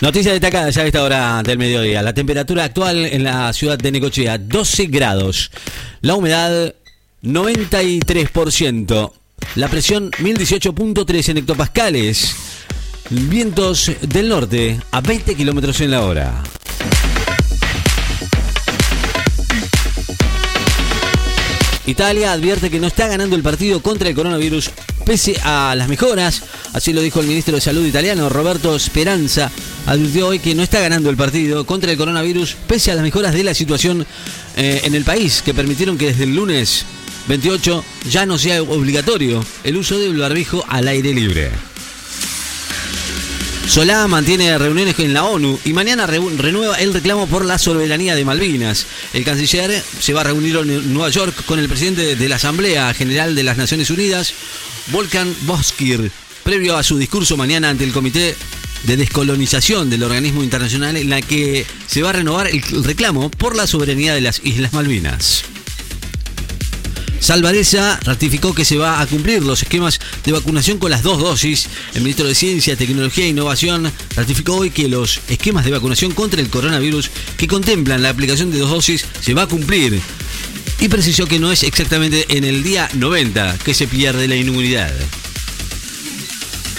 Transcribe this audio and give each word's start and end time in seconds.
Noticia 0.00 0.30
destacada 0.30 0.70
ya 0.70 0.82
a 0.82 0.86
esta 0.86 1.02
hora 1.02 1.42
del 1.42 1.58
mediodía. 1.58 2.02
La 2.02 2.14
temperatura 2.14 2.62
actual 2.62 3.04
en 3.04 3.24
la 3.24 3.52
ciudad 3.52 3.76
de 3.76 3.90
Necochea, 3.90 4.38
12 4.38 4.86
grados. 4.86 5.50
La 6.02 6.14
humedad, 6.14 6.72
93%. 7.24 9.12
La 9.56 9.66
presión, 9.66 10.12
1018.3 10.12 11.30
en 11.30 11.38
hectopascales. 11.38 12.36
Vientos 13.10 13.90
del 14.02 14.28
norte 14.28 14.78
a 14.92 15.00
20 15.00 15.34
kilómetros 15.34 15.80
en 15.80 15.90
la 15.90 16.04
hora. 16.04 16.44
Italia 21.86 22.32
advierte 22.32 22.70
que 22.70 22.78
no 22.78 22.86
está 22.86 23.08
ganando 23.08 23.34
el 23.34 23.42
partido 23.42 23.82
contra 23.82 24.08
el 24.08 24.14
coronavirus 24.14 24.70
pese 25.04 25.40
a 25.42 25.74
las 25.74 25.88
mejoras. 25.88 26.42
Así 26.74 26.92
lo 26.92 27.00
dijo 27.00 27.20
el 27.20 27.26
ministro 27.26 27.56
de 27.56 27.62
Salud 27.62 27.84
italiano, 27.84 28.28
Roberto 28.28 28.78
Speranza. 28.78 29.50
Advirtió 29.88 30.26
hoy 30.26 30.38
que 30.38 30.54
no 30.54 30.62
está 30.62 30.80
ganando 30.80 31.08
el 31.08 31.16
partido 31.16 31.64
contra 31.64 31.90
el 31.90 31.96
coronavirus 31.96 32.56
pese 32.66 32.92
a 32.92 32.94
las 32.94 33.02
mejoras 33.02 33.32
de 33.32 33.42
la 33.42 33.54
situación 33.54 34.06
eh, 34.54 34.82
en 34.84 34.94
el 34.94 35.02
país 35.02 35.40
que 35.42 35.54
permitieron 35.54 35.96
que 35.96 36.08
desde 36.08 36.24
el 36.24 36.36
lunes 36.36 36.84
28 37.26 37.82
ya 38.10 38.26
no 38.26 38.36
sea 38.36 38.62
obligatorio 38.62 39.42
el 39.64 39.78
uso 39.78 39.98
del 39.98 40.18
barbijo 40.18 40.62
al 40.68 40.88
aire 40.88 41.14
libre. 41.14 41.50
Solá 43.66 44.06
mantiene 44.08 44.58
reuniones 44.58 44.98
en 44.98 45.14
la 45.14 45.24
ONU 45.24 45.58
y 45.64 45.72
mañana 45.72 46.06
renueva 46.06 46.76
el 46.76 46.92
reclamo 46.92 47.26
por 47.26 47.46
la 47.46 47.58
soberanía 47.58 48.14
de 48.14 48.26
Malvinas. 48.26 48.84
El 49.14 49.24
canciller 49.24 49.82
se 50.00 50.12
va 50.12 50.20
a 50.20 50.24
reunir 50.24 50.56
en 50.56 50.92
Nueva 50.92 51.08
York 51.08 51.34
con 51.46 51.58
el 51.58 51.68
presidente 51.68 52.14
de 52.14 52.28
la 52.28 52.36
Asamblea 52.36 52.92
General 52.92 53.34
de 53.34 53.42
las 53.42 53.56
Naciones 53.56 53.88
Unidas, 53.88 54.34
Volkan 54.88 55.34
Boskir, 55.42 56.10
previo 56.44 56.76
a 56.76 56.82
su 56.82 56.98
discurso 56.98 57.38
mañana 57.38 57.70
ante 57.70 57.84
el 57.84 57.92
Comité 57.92 58.36
de 58.84 58.96
Descolonización 58.96 59.90
del 59.90 60.02
organismo 60.02 60.42
internacional 60.42 60.96
en 60.96 61.10
la 61.10 61.20
que 61.20 61.66
se 61.86 62.02
va 62.02 62.10
a 62.10 62.14
renovar 62.14 62.48
el 62.48 62.62
reclamo 62.84 63.30
por 63.30 63.56
la 63.56 63.66
soberanía 63.66 64.14
de 64.14 64.20
las 64.20 64.40
Islas 64.44 64.72
Malvinas. 64.72 65.44
Salvareza 67.20 67.98
ratificó 68.04 68.54
que 68.54 68.64
se 68.64 68.76
va 68.76 69.00
a 69.00 69.06
cumplir 69.06 69.42
los 69.42 69.62
esquemas 69.62 69.98
de 70.24 70.32
vacunación 70.32 70.78
con 70.78 70.90
las 70.90 71.02
dos 71.02 71.18
dosis. 71.18 71.68
El 71.94 72.02
ministro 72.02 72.26
de 72.26 72.34
Ciencia, 72.34 72.76
Tecnología 72.76 73.24
e 73.24 73.28
Innovación 73.28 73.90
ratificó 74.14 74.54
hoy 74.56 74.70
que 74.70 74.88
los 74.88 75.20
esquemas 75.28 75.64
de 75.64 75.72
vacunación 75.72 76.12
contra 76.12 76.40
el 76.40 76.48
coronavirus 76.48 77.10
que 77.36 77.48
contemplan 77.48 78.02
la 78.02 78.10
aplicación 78.10 78.50
de 78.50 78.58
dos 78.58 78.70
dosis 78.70 79.04
se 79.20 79.34
va 79.34 79.42
a 79.42 79.46
cumplir. 79.46 80.00
Y 80.80 80.88
precisó 80.88 81.26
que 81.26 81.40
no 81.40 81.50
es 81.50 81.64
exactamente 81.64 82.24
en 82.28 82.44
el 82.44 82.62
día 82.62 82.88
90 82.94 83.58
que 83.64 83.74
se 83.74 83.88
pierde 83.88 84.28
la 84.28 84.36
inmunidad. 84.36 84.94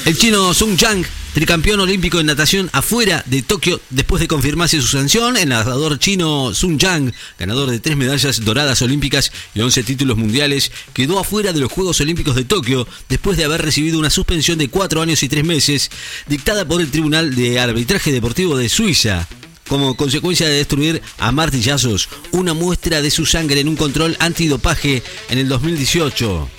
El 0.05 0.17
chino 0.17 0.53
Sung 0.53 0.77
Chang 0.77 1.05
tricampeón 1.33 1.79
olímpico 1.79 2.19
en 2.19 2.25
natación 2.25 2.69
afuera 2.73 3.23
de 3.25 3.41
Tokio 3.41 3.79
después 3.89 4.21
de 4.21 4.27
confirmarse 4.27 4.81
su 4.81 4.87
sanción. 4.87 5.37
El 5.37 5.49
nadador 5.49 5.99
chino 5.99 6.53
Sun 6.53 6.79
Yang, 6.79 7.13
ganador 7.37 7.69
de 7.69 7.79
tres 7.79 7.97
medallas 7.97 8.43
doradas 8.43 8.81
olímpicas 8.81 9.31
y 9.53 9.61
11 9.61 9.83
títulos 9.83 10.17
mundiales, 10.17 10.71
quedó 10.93 11.19
afuera 11.19 11.53
de 11.53 11.59
los 11.59 11.71
Juegos 11.71 12.01
Olímpicos 12.01 12.35
de 12.35 12.45
Tokio 12.45 12.87
después 13.07 13.37
de 13.37 13.45
haber 13.45 13.61
recibido 13.61 13.99
una 13.99 14.09
suspensión 14.09 14.57
de 14.57 14.69
cuatro 14.69 15.01
años 15.01 15.23
y 15.23 15.29
tres 15.29 15.43
meses 15.43 15.91
dictada 16.27 16.67
por 16.67 16.81
el 16.81 16.91
Tribunal 16.91 17.35
de 17.35 17.59
Arbitraje 17.59 18.11
Deportivo 18.11 18.57
de 18.57 18.69
Suiza 18.69 19.27
como 19.67 19.95
consecuencia 19.95 20.47
de 20.47 20.55
destruir 20.55 21.01
a 21.19 21.31
martillazos 21.31 22.09
una 22.31 22.53
muestra 22.53 23.01
de 23.01 23.11
su 23.11 23.25
sangre 23.25 23.61
en 23.61 23.69
un 23.69 23.75
control 23.75 24.17
antidopaje 24.19 25.03
en 25.29 25.37
el 25.37 25.47
2018. 25.47 26.49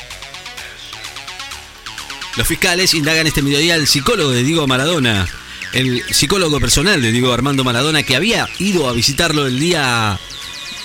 Los 2.41 2.49
fiscales 2.49 2.95
indagan 2.95 3.27
este 3.27 3.43
mediodía 3.43 3.75
al 3.75 3.87
psicólogo 3.87 4.31
de 4.31 4.43
Diego 4.43 4.67
Maradona, 4.67 5.29
el 5.75 6.03
psicólogo 6.11 6.59
personal 6.59 7.03
de 7.03 7.13
Diego 7.13 7.35
Armando 7.35 7.65
Maradona, 7.65 8.03
que 8.03 8.17
había 8.17 8.49
ido 8.59 8.89
a 8.89 8.95
visitarlo 8.95 9.47
el 9.47 9.61
día 9.61 10.19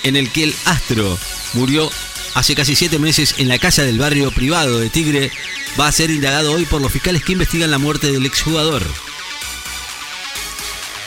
en 0.02 0.16
el 0.16 0.30
que 0.30 0.44
el 0.44 0.54
astro 0.66 1.18
murió 1.54 1.90
hace 2.34 2.54
casi 2.54 2.76
siete 2.76 2.98
meses 2.98 3.36
en 3.38 3.48
la 3.48 3.58
casa 3.58 3.84
del 3.84 3.98
barrio 3.98 4.30
privado 4.32 4.78
de 4.78 4.90
Tigre, 4.90 5.32
va 5.80 5.86
a 5.86 5.92
ser 5.92 6.10
indagado 6.10 6.52
hoy 6.52 6.66
por 6.66 6.82
los 6.82 6.92
fiscales 6.92 7.24
que 7.24 7.32
investigan 7.32 7.70
la 7.70 7.78
muerte 7.78 8.12
del 8.12 8.26
exjugador. 8.26 8.86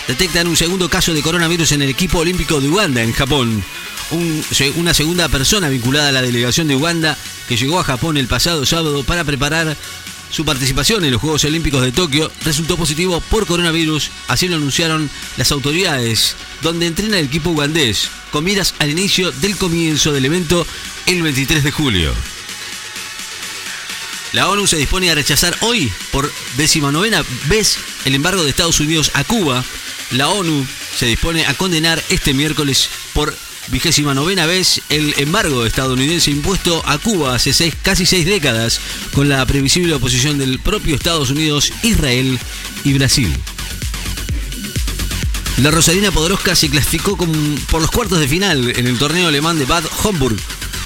Detectan 0.08 0.48
un 0.48 0.58
segundo 0.58 0.90
caso 0.90 1.14
de 1.14 1.22
coronavirus 1.22 1.74
en 1.74 1.84
el 1.84 1.90
equipo 1.90 2.18
olímpico 2.18 2.60
de 2.60 2.70
Uganda, 2.70 3.04
en 3.04 3.14
Japón. 3.14 3.64
una 4.78 4.96
segunda 4.96 5.30
persona 5.30 5.70
vinculada 5.70 6.10
a 6.10 6.12
la 6.12 6.24
delegación 6.24 6.68
de 6.68 6.76
Uganda 6.76 7.16
que 7.48 7.56
llegó 7.56 7.80
a 7.80 7.84
Japón 7.84 8.18
el 8.18 8.28
pasado 8.28 8.66
sábado 8.66 9.04
para 9.04 9.24
preparar 9.24 9.78
su 10.30 10.46
participación 10.46 11.04
en 11.04 11.12
los 11.12 11.22
Juegos 11.22 11.44
Olímpicos 11.44 11.82
de 11.82 11.92
Tokio 11.92 12.32
resultó 12.44 12.78
positivo 12.78 13.22
por 13.30 13.46
coronavirus, 13.46 14.12
así 14.28 14.48
lo 14.48 14.58
anunciaron 14.58 15.10
las 15.38 15.52
autoridades, 15.52 16.36
donde 16.62 16.88
entrena 16.88 17.20
el 17.20 17.26
equipo 17.26 17.50
ugandés, 17.50 18.10
con 18.32 18.44
miras 18.44 18.76
al 18.80 18.90
inicio 18.90 19.32
del 19.32 19.58
comienzo 19.58 20.12
del 20.12 20.26
evento 20.26 20.66
el 21.06 21.22
23 21.22 21.64
de 21.64 21.72
julio. 21.72 22.14
La 24.32 24.48
ONU 24.48 24.68
se 24.68 24.78
dispone 24.78 25.10
a 25.10 25.16
rechazar 25.16 25.58
hoy, 25.62 25.92
por 26.12 26.32
novena 26.92 27.24
vez, 27.48 27.78
el 28.06 28.14
embargo 28.14 28.44
de 28.44 28.52
Estados 28.52 28.80
Unidos 28.80 29.10
a 29.16 29.24
Cuba. 29.24 29.66
La 30.12 30.30
ONU 30.30 30.68
se 30.96 31.08
dispone 31.08 31.48
a 31.48 31.56
condenar 31.56 32.04
este 32.10 32.36
miércoles 32.36 32.90
por 33.14 33.36
vigésima 33.68 34.14
novena 34.14 34.46
vez 34.46 34.82
el 34.90 35.14
embargo 35.18 35.66
estadounidense 35.66 36.32
impuesto 36.32 36.82
a 36.86 36.98
Cuba 36.98 37.36
hace 37.36 37.54
seis, 37.54 37.76
casi 37.82 38.06
seis 38.06 38.26
décadas, 38.26 38.80
con 39.14 39.30
la 39.30 39.46
previsible 39.46 39.94
oposición 39.94 40.38
del 40.38 40.60
propio 40.60 40.96
Estados 40.96 41.30
Unidos, 41.30 41.72
Israel 41.84 42.40
y 42.84 42.94
Brasil. 42.94 43.36
La 45.62 45.72
Rosalina 45.72 46.12
Podoroska 46.12 46.56
se 46.56 46.70
clasificó 46.70 47.18
por 47.18 47.82
los 47.82 47.92
cuartos 47.92 48.20
de 48.20 48.28
final 48.28 48.74
en 48.78 48.88
el 48.88 48.98
torneo 48.98 49.28
alemán 49.28 49.60
de 49.60 49.66
Bad 49.66 49.84
Homburg. 50.04 50.38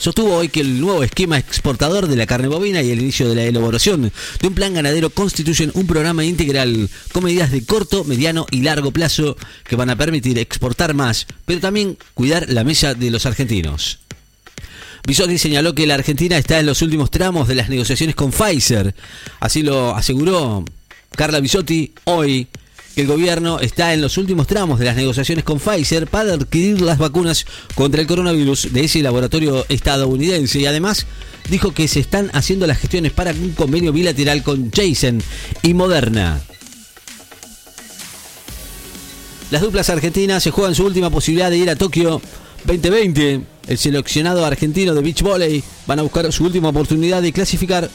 sostuvo 0.00 0.34
hoy 0.34 0.48
que 0.48 0.60
el 0.60 0.80
nuevo 0.80 1.04
esquema 1.04 1.38
exportador 1.38 2.08
de 2.08 2.16
la 2.16 2.26
carne 2.26 2.48
bovina 2.48 2.82
y 2.82 2.90
el 2.90 3.00
inicio 3.00 3.28
de 3.28 3.34
la 3.34 3.44
elaboración 3.44 4.10
de 4.40 4.48
un 4.48 4.54
plan 4.54 4.72
ganadero 4.72 5.10
constituyen 5.10 5.70
un 5.74 5.86
programa 5.86 6.24
integral 6.24 6.88
con 7.12 7.24
medidas 7.24 7.52
de 7.52 7.64
corto, 7.64 8.04
mediano 8.04 8.46
y 8.50 8.62
largo 8.62 8.90
plazo 8.90 9.36
que 9.64 9.76
van 9.76 9.90
a 9.90 9.96
permitir 9.96 10.38
exportar 10.38 10.94
más, 10.94 11.26
pero 11.44 11.60
también 11.60 11.98
cuidar 12.14 12.48
la 12.48 12.64
mesa 12.64 12.94
de 12.94 13.10
los 13.10 13.26
argentinos. 13.26 13.98
Bisotti 15.06 15.38
señaló 15.38 15.74
que 15.74 15.86
la 15.86 15.94
Argentina 15.94 16.36
está 16.38 16.58
en 16.58 16.66
los 16.66 16.82
últimos 16.82 17.10
tramos 17.10 17.46
de 17.46 17.54
las 17.54 17.68
negociaciones 17.68 18.14
con 18.14 18.32
Pfizer. 18.32 18.94
Así 19.40 19.62
lo 19.62 19.94
aseguró 19.94 20.64
Carla 21.16 21.40
Bisotti 21.40 21.92
hoy 22.04 22.48
que 22.94 23.02
el 23.02 23.06
gobierno 23.06 23.60
está 23.60 23.94
en 23.94 24.00
los 24.00 24.18
últimos 24.18 24.46
tramos 24.46 24.78
de 24.78 24.84
las 24.84 24.96
negociaciones 24.96 25.44
con 25.44 25.58
Pfizer 25.58 26.06
para 26.06 26.34
adquirir 26.34 26.80
las 26.80 26.98
vacunas 26.98 27.46
contra 27.74 28.00
el 28.00 28.06
coronavirus 28.06 28.72
de 28.72 28.84
ese 28.84 29.02
laboratorio 29.02 29.64
estadounidense 29.68 30.60
y 30.60 30.66
además 30.66 31.06
dijo 31.48 31.72
que 31.72 31.88
se 31.88 32.00
están 32.00 32.30
haciendo 32.32 32.66
las 32.66 32.78
gestiones 32.78 33.12
para 33.12 33.32
un 33.32 33.52
convenio 33.52 33.92
bilateral 33.92 34.42
con 34.42 34.70
Jason 34.70 35.22
y 35.62 35.74
Moderna. 35.74 36.40
Las 39.50 39.62
duplas 39.62 39.90
argentinas 39.90 40.42
se 40.42 40.52
juegan 40.52 40.76
su 40.76 40.84
última 40.84 41.10
posibilidad 41.10 41.50
de 41.50 41.58
ir 41.58 41.70
a 41.70 41.76
Tokio 41.76 42.22
2020. 42.64 43.40
El 43.66 43.78
seleccionado 43.78 44.44
argentino 44.46 44.94
de 44.94 45.02
beach 45.02 45.22
volley 45.22 45.62
van 45.86 45.98
a 45.98 46.02
buscar 46.02 46.32
su 46.32 46.44
última 46.44 46.68
oportunidad 46.68 47.20
de 47.20 47.32
clasificar 47.32 47.90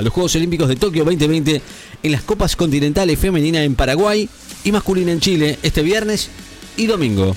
a 0.00 0.02
los 0.02 0.14
Juegos 0.14 0.34
Olímpicos 0.34 0.66
de 0.66 0.76
Tokio 0.76 1.04
2020 1.04 1.60
en 2.02 2.12
las 2.12 2.22
Copas 2.22 2.56
Continentales 2.56 3.18
Femenina 3.18 3.62
en 3.62 3.74
Paraguay 3.74 4.26
y 4.64 4.72
masculina 4.72 5.12
en 5.12 5.20
Chile 5.20 5.58
este 5.62 5.82
viernes 5.82 6.30
y 6.78 6.86
domingo. 6.86 7.36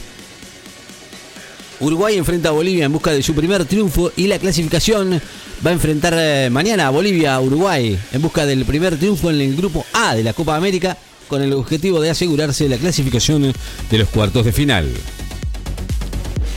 Uruguay 1.82 2.16
enfrenta 2.16 2.50
a 2.50 2.52
Bolivia 2.54 2.86
en 2.86 2.94
busca 2.94 3.12
de 3.12 3.22
su 3.22 3.36
primer 3.36 3.66
triunfo 3.66 4.14
y 4.16 4.28
la 4.28 4.40
clasificación 4.40 5.22
va 5.66 5.72
a 5.72 5.74
enfrentar 5.74 6.14
eh, 6.18 6.50
mañana 6.50 6.88
a 6.88 6.92
Bolivia, 6.92 7.38
Uruguay, 7.42 8.00
en 8.14 8.22
busca 8.22 8.46
del 8.46 8.64
primer 8.64 8.98
triunfo 8.98 9.30
en 9.30 9.42
el 9.42 9.58
grupo 9.58 9.86
A 9.92 10.16
de 10.16 10.24
la 10.24 10.32
Copa 10.32 10.56
América, 10.56 10.98
con 11.28 11.42
el 11.42 11.52
objetivo 11.52 12.00
de 12.00 12.12
asegurarse 12.12 12.70
la 12.70 12.78
clasificación 12.78 13.54
de 13.92 13.98
los 13.98 14.08
cuartos 14.08 14.46
de 14.46 14.54
final. 14.54 14.90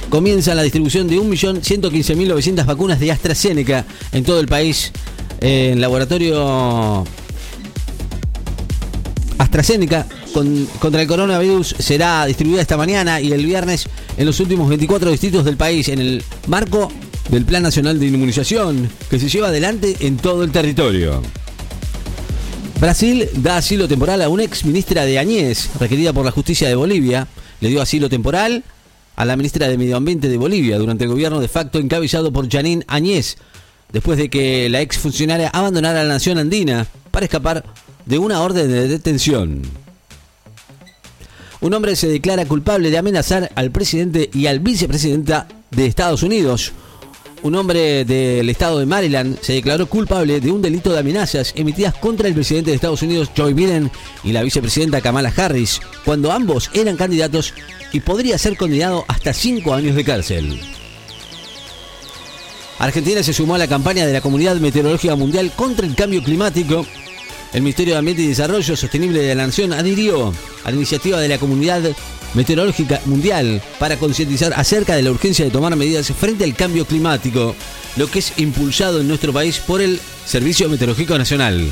Comienza 0.09 0.55
la 0.55 0.63
distribución 0.63 1.09
de 1.09 1.17
1.115.900 1.17 2.65
vacunas 2.65 3.01
de 3.01 3.11
AstraZeneca 3.11 3.85
en 4.13 4.23
todo 4.23 4.39
el 4.39 4.47
país. 4.47 4.93
En 5.41 5.81
laboratorio 5.81 7.05
AstraZeneca 9.39 10.07
contra 10.79 11.01
el 11.01 11.09
coronavirus 11.09 11.77
será 11.79 12.27
distribuida 12.27 12.61
esta 12.61 12.77
mañana 12.77 13.21
y 13.21 13.33
el 13.33 13.45
viernes 13.45 13.89
en 14.17 14.27
los 14.27 14.41
últimos 14.41 14.69
24 14.69 15.11
distritos 15.11 15.45
del 15.45 15.57
país 15.57 15.89
en 15.89 15.99
el 15.99 16.25
marco 16.47 16.91
del 17.31 17.45
Plan 17.45 17.63
Nacional 17.63 17.99
de 17.99 18.07
Inmunización 18.07 18.91
que 19.11 19.19
se 19.19 19.29
lleva 19.29 19.49
adelante 19.49 19.97
en 20.01 20.17
todo 20.17 20.45
el 20.45 20.53
territorio. 20.53 21.23
Brasil 22.81 23.29
da 23.37 23.57
asilo 23.57 23.89
temporal 23.89 24.21
a 24.21 24.29
una 24.29 24.45
ex 24.45 24.65
ministra 24.67 25.07
de 25.07 25.19
Añez, 25.19 25.71
requerida 25.81 26.13
por 26.13 26.27
la 26.27 26.31
justicia 26.31 26.69
de 26.69 26.75
Bolivia. 26.75 27.27
Le 27.61 27.71
dio 27.71 27.81
asilo 27.81 28.11
temporal 28.11 28.65
a 29.17 29.25
la 29.25 29.37
ministra 29.37 29.67
de 29.69 29.79
Medio 29.79 29.97
Ambiente 29.97 30.29
de 30.29 30.37
Bolivia 30.37 30.77
durante 30.77 31.05
el 31.05 31.11
gobierno 31.11 31.41
de 31.41 31.49
facto 31.49 31.79
encabezado 31.79 32.33
por 32.33 32.51
Janine 32.51 32.85
Añez, 32.87 33.39
después 33.97 34.19
de 34.19 34.29
que 34.29 34.69
la 34.69 34.83
ex 34.83 34.99
funcionaria 34.99 35.49
abandonara 35.49 36.05
la 36.05 36.13
nación 36.13 36.37
andina 36.37 36.87
para 37.11 37.25
escapar 37.25 37.65
de 38.05 38.19
una 38.19 38.43
orden 38.43 38.69
de 38.69 38.89
detención. 38.89 39.63
Un 41.63 41.73
hombre 41.73 41.97
se 41.97 42.07
declara 42.07 42.45
culpable 42.45 42.91
de 42.91 42.99
amenazar 42.99 43.51
al 43.55 43.71
presidente 43.71 44.29
y 44.35 44.49
al 44.49 44.61
vicepresidenta 44.61 45.49
de 45.71 45.87
Estados 45.87 46.23
Unidos. 46.23 46.73
Un 47.43 47.55
hombre 47.55 48.05
del 48.05 48.51
estado 48.51 48.81
de 48.81 48.85
Maryland 48.85 49.39
se 49.41 49.55
declaró 49.55 49.87
culpable 49.87 50.41
de 50.41 50.51
un 50.51 50.61
delito 50.61 50.93
de 50.93 50.99
amenazas 50.99 51.55
emitidas 51.57 51.95
contra 51.95 52.29
el 52.29 52.35
presidente 52.35 52.73
de 52.73 52.75
Estados 52.75 53.01
Unidos, 53.01 53.31
Joe 53.35 53.55
Biden, 53.55 53.91
y 54.23 54.33
la 54.33 54.43
vicepresidenta 54.43 55.01
Kamala 55.01 55.33
Harris, 55.35 55.81
cuando 56.05 56.33
ambos 56.33 56.71
eran 56.75 56.97
candidatos 56.97 57.55
y 57.93 58.01
podría 58.01 58.37
ser 58.37 58.59
condenado 58.59 59.07
hasta 59.09 59.33
cinco 59.33 59.73
años 59.73 59.97
de 59.97 60.05
cárcel. 60.05 60.76
Argentina 62.79 63.23
se 63.23 63.33
sumó 63.33 63.55
a 63.55 63.59
la 63.59 63.69
campaña 63.69 64.07
de 64.07 64.13
la 64.13 64.21
Comunidad 64.21 64.57
Meteorológica 64.57 65.17
Mundial 65.17 65.53
contra 65.57 65.87
el 65.87 65.95
Cambio 65.95 66.23
Climático 66.23 66.87
el 67.53 67.63
Ministerio 67.63 67.95
de 67.95 67.99
Ambiente 67.99 68.23
y 68.23 68.27
Desarrollo 68.27 68.77
Sostenible 68.77 69.23
de 69.23 69.35
la 69.35 69.47
Nación 69.47 69.73
adhirió 69.73 70.33
a 70.65 70.71
la 70.71 70.77
iniciativa 70.77 71.19
de 71.19 71.29
la 71.29 71.39
Comunidad 71.39 71.83
Meteorológica 72.35 73.01
Mundial 73.07 73.63
para 73.79 73.97
concientizar 73.97 74.53
acerca 74.55 74.95
de 74.95 75.03
la 75.03 75.11
urgencia 75.11 75.45
de 75.45 75.51
tomar 75.51 75.75
medidas 75.75 76.13
frente 76.13 76.45
al 76.45 76.55
cambio 76.55 76.85
climático, 76.85 77.55
lo 77.97 78.11
que 78.11 78.19
es 78.19 78.35
impulsado 78.37 79.01
en 79.01 79.09
nuestro 79.09 79.33
país 79.33 79.59
por 79.59 79.81
el 79.81 80.01
Servicio 80.27 80.69
Meteorológico 80.69 81.17
Nacional. 81.17 81.71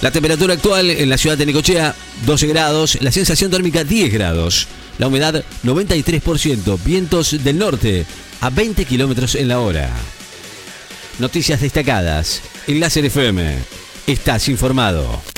La 0.00 0.10
temperatura 0.10 0.54
actual 0.54 0.90
en 0.90 1.08
la 1.08 1.18
ciudad 1.18 1.38
de 1.38 1.46
Necochea, 1.46 1.96
12 2.26 2.46
grados, 2.46 2.98
la 3.00 3.10
sensación 3.10 3.50
térmica 3.50 3.82
10 3.82 4.12
grados, 4.12 4.68
la 4.98 5.08
humedad 5.08 5.44
93%, 5.62 6.78
vientos 6.84 7.42
del 7.42 7.58
norte 7.58 8.06
a 8.40 8.50
20 8.50 8.84
kilómetros 8.84 9.34
en 9.34 9.48
la 9.48 9.60
hora. 9.60 9.90
Noticias 11.18 11.60
destacadas. 11.60 12.42
Enlace 12.66 13.00
FM. 13.06 13.58
Estás 14.06 14.48
informado. 14.48 15.33